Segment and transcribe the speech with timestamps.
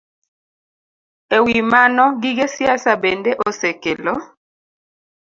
[1.35, 4.13] E wi mano, gige siasa bende osekelo